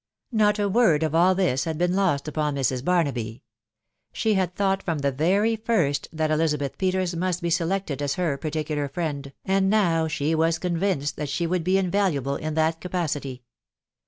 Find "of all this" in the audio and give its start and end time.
1.03-1.65